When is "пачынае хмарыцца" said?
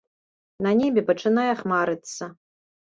1.11-2.23